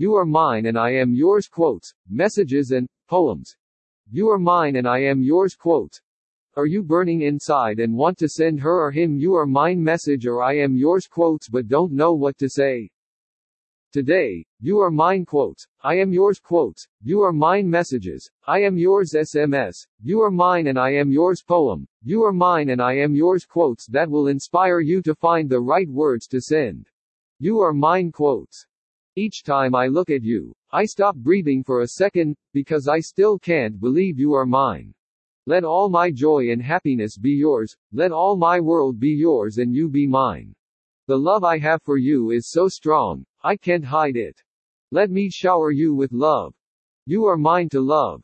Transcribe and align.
You 0.00 0.14
are 0.14 0.24
mine 0.24 0.64
and 0.64 0.78
I 0.78 0.92
am 0.92 1.14
yours 1.14 1.46
quotes, 1.46 1.92
messages 2.08 2.70
and 2.70 2.88
poems. 3.06 3.54
You 4.10 4.30
are 4.30 4.38
mine 4.38 4.76
and 4.76 4.88
I 4.88 5.00
am 5.00 5.20
yours 5.22 5.54
quotes. 5.54 6.00
Are 6.56 6.64
you 6.64 6.82
burning 6.82 7.20
inside 7.20 7.80
and 7.80 7.94
want 7.94 8.16
to 8.20 8.28
send 8.30 8.60
her 8.60 8.82
or 8.82 8.90
him 8.90 9.18
you 9.18 9.34
are 9.34 9.44
mine 9.44 9.84
message 9.84 10.26
or 10.26 10.42
I 10.42 10.56
am 10.56 10.74
yours 10.74 11.06
quotes 11.06 11.50
but 11.50 11.68
don't 11.68 11.92
know 11.92 12.14
what 12.14 12.38
to 12.38 12.48
say? 12.48 12.88
Today, 13.92 14.42
you 14.58 14.78
are 14.78 14.90
mine 14.90 15.26
quotes, 15.26 15.66
I 15.82 15.96
am 15.96 16.14
yours 16.14 16.40
quotes, 16.40 16.88
you 17.02 17.20
are 17.20 17.34
mine 17.34 17.68
messages, 17.68 18.30
I 18.46 18.60
am 18.60 18.78
yours 18.78 19.12
SMS, 19.12 19.86
you 20.02 20.22
are 20.22 20.30
mine 20.30 20.68
and 20.68 20.78
I 20.78 20.94
am 20.94 21.12
yours 21.12 21.42
poem, 21.42 21.86
you 22.02 22.24
are 22.24 22.32
mine 22.32 22.70
and 22.70 22.80
I 22.80 22.94
am 22.94 23.14
yours 23.14 23.44
quotes 23.44 23.86
that 23.88 24.08
will 24.08 24.28
inspire 24.28 24.80
you 24.80 25.02
to 25.02 25.14
find 25.14 25.50
the 25.50 25.60
right 25.60 25.90
words 25.90 26.26
to 26.28 26.40
send. 26.40 26.88
You 27.38 27.60
are 27.60 27.74
mine 27.74 28.12
quotes. 28.12 28.66
Each 29.16 29.42
time 29.42 29.74
I 29.74 29.88
look 29.88 30.08
at 30.08 30.22
you, 30.22 30.54
I 30.70 30.84
stop 30.84 31.16
breathing 31.16 31.64
for 31.64 31.80
a 31.80 31.88
second, 31.88 32.36
because 32.52 32.86
I 32.86 33.00
still 33.00 33.40
can't 33.40 33.80
believe 33.80 34.20
you 34.20 34.34
are 34.34 34.46
mine. 34.46 34.94
Let 35.46 35.64
all 35.64 35.88
my 35.88 36.12
joy 36.12 36.52
and 36.52 36.62
happiness 36.62 37.18
be 37.18 37.32
yours, 37.32 37.76
let 37.92 38.12
all 38.12 38.36
my 38.36 38.60
world 38.60 39.00
be 39.00 39.10
yours 39.10 39.58
and 39.58 39.74
you 39.74 39.88
be 39.88 40.06
mine. 40.06 40.54
The 41.08 41.18
love 41.18 41.42
I 41.42 41.58
have 41.58 41.82
for 41.82 41.96
you 41.98 42.30
is 42.30 42.50
so 42.50 42.68
strong, 42.68 43.24
I 43.42 43.56
can't 43.56 43.84
hide 43.84 44.14
it. 44.14 44.40
Let 44.92 45.10
me 45.10 45.28
shower 45.28 45.72
you 45.72 45.92
with 45.92 46.12
love. 46.12 46.54
You 47.04 47.24
are 47.24 47.36
mine 47.36 47.68
to 47.70 47.80
love. 47.80 48.22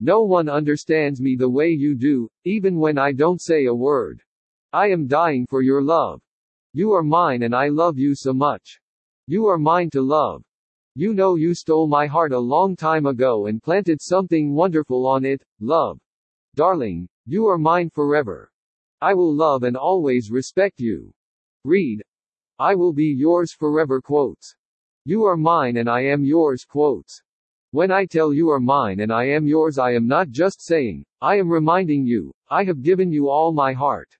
No 0.00 0.22
one 0.22 0.50
understands 0.50 1.18
me 1.18 1.36
the 1.36 1.48
way 1.48 1.70
you 1.70 1.94
do, 1.94 2.28
even 2.44 2.78
when 2.78 2.98
I 2.98 3.12
don't 3.12 3.40
say 3.40 3.64
a 3.64 3.74
word. 3.74 4.22
I 4.74 4.88
am 4.88 5.06
dying 5.06 5.46
for 5.46 5.62
your 5.62 5.80
love. 5.80 6.20
You 6.74 6.92
are 6.92 7.02
mine 7.02 7.44
and 7.44 7.54
I 7.54 7.68
love 7.68 7.96
you 7.96 8.14
so 8.14 8.34
much. 8.34 8.78
You 9.28 9.46
are 9.46 9.58
mine 9.58 9.90
to 9.90 10.02
love. 10.02 10.44
You 10.94 11.12
know 11.12 11.34
you 11.34 11.52
stole 11.52 11.88
my 11.88 12.06
heart 12.06 12.30
a 12.30 12.38
long 12.38 12.76
time 12.76 13.06
ago 13.06 13.46
and 13.46 13.60
planted 13.60 14.00
something 14.00 14.54
wonderful 14.54 15.04
on 15.04 15.24
it, 15.24 15.42
love. 15.58 15.98
Darling, 16.54 17.08
you 17.24 17.46
are 17.46 17.58
mine 17.58 17.90
forever. 17.90 18.52
I 19.00 19.14
will 19.14 19.34
love 19.34 19.64
and 19.64 19.76
always 19.76 20.30
respect 20.30 20.78
you. 20.78 21.12
Read, 21.64 22.04
I 22.60 22.76
will 22.76 22.92
be 22.92 23.06
yours 23.06 23.52
forever 23.52 24.00
quotes. 24.00 24.54
You 25.04 25.24
are 25.24 25.36
mine 25.36 25.78
and 25.78 25.90
I 25.90 26.02
am 26.02 26.24
yours 26.24 26.64
quotes. 26.64 27.20
When 27.72 27.90
I 27.90 28.06
tell 28.06 28.32
you 28.32 28.50
are 28.50 28.60
mine 28.60 29.00
and 29.00 29.12
I 29.12 29.24
am 29.24 29.44
yours 29.44 29.76
I 29.76 29.90
am 29.90 30.06
not 30.06 30.30
just 30.30 30.64
saying, 30.64 31.04
I 31.20 31.36
am 31.36 31.50
reminding 31.50 32.06
you, 32.06 32.32
I 32.48 32.62
have 32.62 32.80
given 32.80 33.10
you 33.10 33.28
all 33.28 33.52
my 33.52 33.72
heart. 33.72 34.16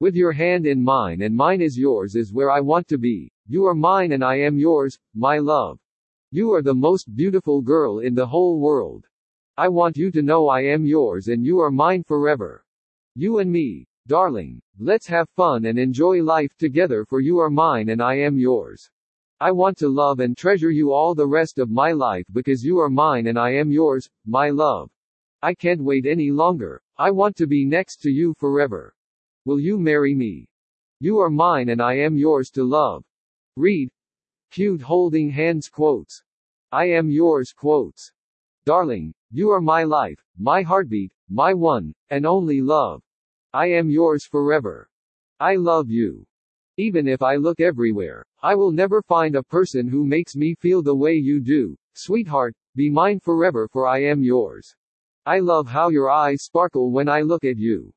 With 0.00 0.16
your 0.16 0.32
hand 0.32 0.66
in 0.66 0.82
mine 0.82 1.22
and 1.22 1.36
mine 1.36 1.62
is 1.62 1.78
yours 1.78 2.16
is 2.16 2.32
where 2.32 2.50
I 2.50 2.58
want 2.58 2.88
to 2.88 2.98
be. 2.98 3.30
You 3.52 3.66
are 3.66 3.74
mine 3.74 4.12
and 4.12 4.24
I 4.24 4.36
am 4.36 4.58
yours, 4.58 4.98
my 5.14 5.36
love. 5.36 5.78
You 6.30 6.54
are 6.54 6.62
the 6.62 6.72
most 6.72 7.14
beautiful 7.14 7.60
girl 7.60 7.98
in 7.98 8.14
the 8.14 8.26
whole 8.26 8.58
world. 8.58 9.06
I 9.58 9.68
want 9.68 9.98
you 9.98 10.10
to 10.12 10.22
know 10.22 10.48
I 10.48 10.62
am 10.62 10.86
yours 10.86 11.28
and 11.28 11.44
you 11.44 11.58
are 11.58 11.70
mine 11.70 12.02
forever. 12.02 12.64
You 13.14 13.40
and 13.40 13.52
me, 13.52 13.86
Darling, 14.06 14.62
let's 14.78 15.06
have 15.08 15.28
fun 15.36 15.66
and 15.66 15.78
enjoy 15.78 16.22
life 16.22 16.56
together 16.56 17.04
for 17.04 17.20
you 17.20 17.40
are 17.40 17.50
mine 17.50 17.90
and 17.90 18.00
I 18.00 18.14
am 18.20 18.38
yours. 18.38 18.90
I 19.38 19.52
want 19.52 19.76
to 19.80 19.88
love 19.90 20.20
and 20.20 20.34
treasure 20.34 20.70
you 20.70 20.94
all 20.94 21.14
the 21.14 21.28
rest 21.28 21.58
of 21.58 21.68
my 21.68 21.92
life 21.92 22.24
because 22.32 22.64
you 22.64 22.78
are 22.78 22.88
mine 22.88 23.26
and 23.26 23.38
I 23.38 23.50
am 23.50 23.70
yours, 23.70 24.08
my 24.24 24.48
love. 24.48 24.90
I 25.42 25.52
can't 25.52 25.84
wait 25.84 26.06
any 26.06 26.30
longer. 26.30 26.80
I 26.96 27.10
want 27.10 27.36
to 27.36 27.46
be 27.46 27.66
next 27.66 28.00
to 28.04 28.10
you 28.10 28.32
forever. 28.38 28.94
Will 29.44 29.60
you 29.60 29.78
marry 29.78 30.14
me? 30.14 30.48
You 31.00 31.18
are 31.18 31.28
mine 31.28 31.68
and 31.68 31.82
I 31.82 31.98
am 31.98 32.16
yours 32.16 32.48
to 32.52 32.64
love. 32.64 33.04
Read. 33.56 33.90
Cute 34.50 34.80
holding 34.80 35.28
hands 35.28 35.68
quotes. 35.68 36.22
I 36.70 36.86
am 36.86 37.10
yours 37.10 37.52
quotes. 37.52 38.10
Darling, 38.64 39.12
you 39.30 39.50
are 39.50 39.60
my 39.60 39.84
life, 39.84 40.24
my 40.38 40.62
heartbeat, 40.62 41.12
my 41.28 41.52
one 41.52 41.92
and 42.08 42.24
only 42.24 42.62
love. 42.62 43.02
I 43.52 43.66
am 43.66 43.90
yours 43.90 44.24
forever. 44.24 44.88
I 45.38 45.56
love 45.56 45.90
you. 45.90 46.24
Even 46.78 47.06
if 47.06 47.20
I 47.20 47.36
look 47.36 47.60
everywhere, 47.60 48.24
I 48.42 48.54
will 48.54 48.72
never 48.72 49.02
find 49.02 49.36
a 49.36 49.42
person 49.42 49.86
who 49.86 50.06
makes 50.06 50.34
me 50.34 50.54
feel 50.54 50.82
the 50.82 50.96
way 50.96 51.14
you 51.16 51.38
do. 51.38 51.76
Sweetheart, 51.92 52.54
be 52.74 52.88
mine 52.88 53.20
forever 53.20 53.68
for 53.68 53.86
I 53.86 54.04
am 54.04 54.22
yours. 54.24 54.74
I 55.26 55.40
love 55.40 55.68
how 55.68 55.90
your 55.90 56.08
eyes 56.08 56.44
sparkle 56.44 56.90
when 56.90 57.06
I 57.06 57.20
look 57.20 57.44
at 57.44 57.58
you. 57.58 57.92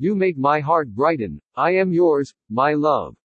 You 0.00 0.16
make 0.16 0.36
my 0.36 0.58
heart 0.58 0.88
brighten. 0.88 1.40
I 1.54 1.76
am 1.76 1.92
yours, 1.92 2.34
my 2.50 2.74
love. 2.74 3.16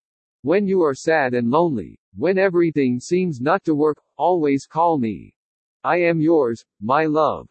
When 0.43 0.65
you 0.65 0.81
are 0.81 0.95
sad 0.95 1.35
and 1.35 1.51
lonely, 1.51 1.99
when 2.17 2.39
everything 2.39 2.99
seems 2.99 3.39
not 3.39 3.63
to 3.65 3.75
work, 3.75 4.01
always 4.17 4.65
call 4.65 4.97
me. 4.97 5.35
I 5.83 5.97
am 5.97 6.19
yours, 6.19 6.65
my 6.79 7.05
love. 7.05 7.47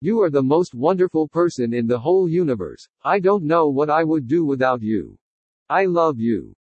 You 0.00 0.20
are 0.22 0.30
the 0.30 0.42
most 0.42 0.74
wonderful 0.74 1.28
person 1.28 1.72
in 1.72 1.86
the 1.86 2.00
whole 2.00 2.28
universe. 2.28 2.88
I 3.04 3.20
don't 3.20 3.44
know 3.44 3.68
what 3.68 3.90
I 3.90 4.02
would 4.02 4.26
do 4.26 4.44
without 4.44 4.82
you. 4.82 5.16
I 5.68 5.84
love 5.84 6.18
you. 6.18 6.50